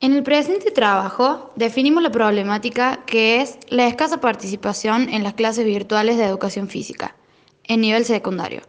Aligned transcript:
el 0.00 0.22
presente 0.22 0.70
trabajo 0.70 1.52
definimos 1.56 2.02
la 2.02 2.10
problemática 2.10 3.00
que 3.04 3.42
es 3.42 3.58
la 3.68 3.86
escasa 3.86 4.20
participación 4.20 5.08
en 5.10 5.22
las 5.22 5.34
clases 5.34 5.64
virtuales 5.64 6.16
de 6.16 6.24
educación 6.24 6.68
física 6.68 7.14
en 7.64 7.82
nivel 7.82 8.04
secundario. 8.04 8.62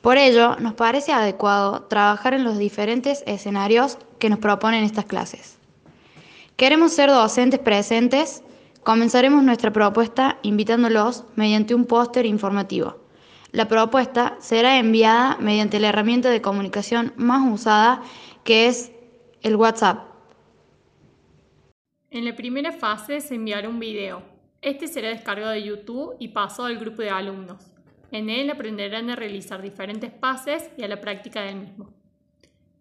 Por 0.00 0.16
ello, 0.16 0.54
nos 0.56 0.74
parece 0.74 1.12
adecuado 1.12 1.82
trabajar 1.84 2.34
en 2.34 2.44
los 2.44 2.56
diferentes 2.58 3.24
escenarios 3.26 3.98
que 4.20 4.30
nos 4.30 4.38
proponen 4.38 4.84
estas 4.84 5.04
clases. 5.04 5.58
Queremos 6.56 6.92
ser 6.92 7.10
docentes 7.10 7.58
presentes. 7.58 8.42
Comenzaremos 8.84 9.42
nuestra 9.42 9.72
propuesta 9.72 10.38
invitándolos 10.42 11.24
mediante 11.34 11.74
un 11.74 11.84
póster 11.84 12.24
informativo. 12.24 12.96
La 13.50 13.66
propuesta 13.66 14.36
será 14.38 14.78
enviada 14.78 15.36
mediante 15.40 15.80
la 15.80 15.88
herramienta 15.88 16.30
de 16.30 16.40
comunicación 16.40 17.12
más 17.16 17.42
usada 17.52 18.02
que 18.44 18.68
es 18.68 18.92
el 19.42 19.56
WhatsApp. 19.56 20.15
En 22.10 22.24
la 22.24 22.36
primera 22.36 22.70
fase 22.70 23.20
se 23.20 23.34
enviará 23.34 23.68
un 23.68 23.80
video. 23.80 24.22
Este 24.62 24.86
será 24.86 25.08
descargado 25.08 25.50
de 25.50 25.64
YouTube 25.64 26.14
y 26.20 26.28
pasado 26.28 26.66
al 26.66 26.78
grupo 26.78 27.02
de 27.02 27.10
alumnos. 27.10 27.72
En 28.12 28.30
él 28.30 28.48
aprenderán 28.48 29.10
a 29.10 29.16
realizar 29.16 29.60
diferentes 29.60 30.12
pases 30.12 30.70
y 30.76 30.84
a 30.84 30.88
la 30.88 31.00
práctica 31.00 31.42
del 31.42 31.56
mismo. 31.56 31.90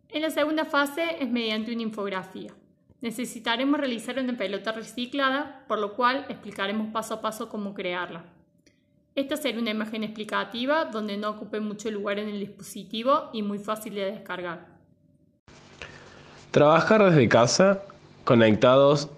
En 0.09 0.21
la 0.21 0.29
segunda 0.29 0.63
fase 0.63 1.17
es 1.19 1.29
mediante 1.29 1.73
una 1.73 1.81
infografía. 1.81 2.53
Necesitaremos 3.01 3.79
realizar 3.79 4.19
una 4.19 4.37
pelota 4.37 4.71
reciclada, 4.71 5.65
por 5.67 5.79
lo 5.79 5.95
cual 5.95 6.27
explicaremos 6.29 6.93
paso 6.93 7.15
a 7.15 7.21
paso 7.21 7.49
cómo 7.49 7.73
crearla. 7.73 8.25
Esta 9.15 9.37
será 9.37 9.59
una 9.59 9.71
imagen 9.71 10.03
explicativa 10.03 10.85
donde 10.85 11.17
no 11.17 11.31
ocupe 11.31 11.59
mucho 11.59 11.89
lugar 11.89 12.19
en 12.19 12.29
el 12.29 12.39
dispositivo 12.39 13.31
y 13.33 13.41
muy 13.41 13.57
fácil 13.57 13.95
de 13.95 14.11
descargar. 14.11 14.67
Trabajar 16.51 17.03
desde 17.03 17.27
casa, 17.27 17.83
conectados, 18.23 19.09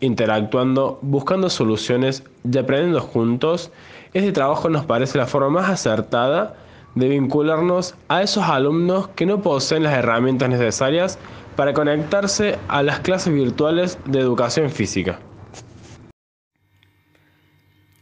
interactuando, 0.00 0.98
buscando 1.02 1.50
soluciones 1.50 2.22
y 2.44 2.58
aprendiendo 2.58 3.00
juntos 3.00 3.70
este 4.16 4.32
trabajo 4.32 4.70
nos 4.70 4.86
parece 4.86 5.18
la 5.18 5.26
forma 5.26 5.60
más 5.60 5.68
acertada 5.68 6.56
de 6.94 7.06
vincularnos 7.06 7.94
a 8.08 8.22
esos 8.22 8.44
alumnos 8.44 9.08
que 9.08 9.26
no 9.26 9.42
poseen 9.42 9.82
las 9.82 9.92
herramientas 9.92 10.48
necesarias 10.48 11.18
para 11.54 11.74
conectarse 11.74 12.56
a 12.68 12.82
las 12.82 13.00
clases 13.00 13.34
virtuales 13.34 13.98
de 14.06 14.20
educación 14.20 14.70
física. 14.70 15.18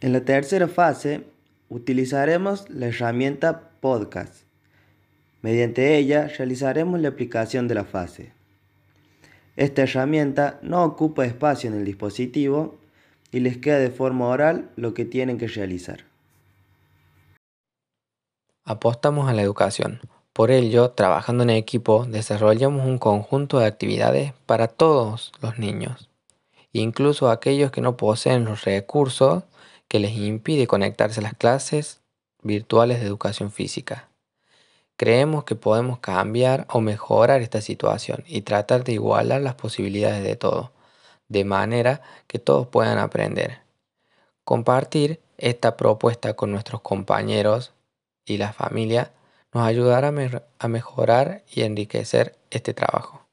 En 0.00 0.12
la 0.12 0.20
tercera 0.20 0.69
fase 0.69 1.25
utilizaremos 1.69 2.70
la 2.70 2.87
herramienta 2.87 3.70
podcast. 3.81 4.45
Mediante 5.42 5.97
ella 5.97 6.28
realizaremos 6.39 7.00
la 7.00 7.09
aplicación 7.09 7.67
de 7.67 7.75
la 7.75 7.84
fase. 7.84 8.33
Esta 9.56 9.83
herramienta 9.83 10.58
no 10.62 10.84
ocupa 10.84 11.24
espacio 11.24 11.70
en 11.70 11.77
el 11.77 11.84
dispositivo 11.84 12.77
y 13.30 13.41
les 13.41 13.58
queda 13.58 13.78
de 13.78 13.91
forma 13.91 14.27
oral 14.27 14.70
lo 14.77 14.94
que 14.94 15.05
tienen 15.05 15.38
que 15.38 15.47
realizar. 15.47 16.05
Apostamos 18.64 19.28
a 19.28 19.32
la 19.32 19.42
educación. 19.42 20.00
Por 20.32 20.50
ello, 20.50 20.91
trabajando 20.91 21.44
en 21.44 21.50
equipo, 21.50 22.06
desarrollamos 22.06 22.86
un 22.86 22.98
conjunto 22.98 23.58
de 23.60 23.66
actividades 23.66 24.32
para 24.47 24.66
todos 24.66 25.32
los 25.41 25.58
niños, 25.58 26.08
incluso 26.72 27.30
aquellos 27.30 27.70
que 27.70 27.80
no 27.80 27.97
poseen 27.97 28.44
los 28.44 28.64
recursos 28.64 29.44
que 29.86 30.00
les 30.00 30.16
impide 30.16 30.66
conectarse 30.66 31.20
a 31.20 31.22
las 31.22 31.34
clases 31.34 32.00
virtuales 32.42 33.00
de 33.00 33.06
educación 33.06 33.52
física. 33.52 34.08
Creemos 34.97 35.45
que 35.45 35.56
podemos 35.56 35.98
cambiar 35.98 36.67
o 36.70 36.81
mejorar 36.81 37.42
esta 37.42 37.61
situación 37.61 38.23
y 38.27 38.42
tratar 38.42 38.84
de 38.84 38.92
igualar 38.92 39.41
las 39.41 39.55
posibilidades 39.55 40.23
de 40.23 40.37
todos 40.37 40.70
de 41.28 41.45
manera 41.45 42.03
que 42.27 42.38
todos 42.38 42.66
puedan 42.69 42.99
aprender. 42.99 43.60
Compartir 44.44 45.21
esta 45.38 45.77
propuesta 45.77 46.34
con 46.34 46.53
nuestros 46.53 46.81
compañeros 46.81 47.72
y 48.25 48.38
la 48.38 48.53
familia 48.53 49.10
nos 49.53 49.66
ayudará 49.66 50.12
a, 50.59 50.69
mejorar 50.69 51.43
y 51.53 51.62
enriquecer 51.62 52.37
este 52.50 52.75
trabajo. 52.75 53.23